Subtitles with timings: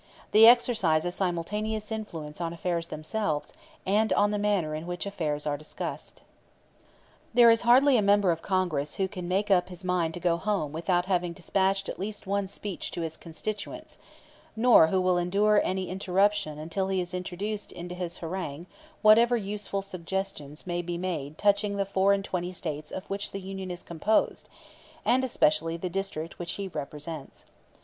[0.31, 3.53] They exercise a simultaneous influence on affairs themselves,
[3.85, 6.23] and on the manner in which affairs are discussed.
[7.35, 10.37] There is hardly a member of Congress who can make up his mind to go
[10.37, 13.99] home without having despatched at least one speech to his constituents;
[14.55, 18.65] nor who will endure any interruption until he has introduced into his harangue
[19.03, 23.39] whatever useful suggestions may be made touching the four and twenty States of which the
[23.39, 24.49] Union is composed,
[25.05, 27.45] and especially the district which he represents.